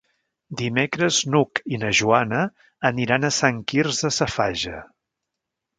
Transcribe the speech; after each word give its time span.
Dimecres 0.61 1.19
n'Hug 1.33 1.61
i 1.77 1.81
na 1.83 1.93
Joana 2.01 2.41
aniran 2.93 3.29
a 3.31 3.35
Sant 3.43 3.61
Quirze 3.73 4.15
Safaja. 4.21 4.83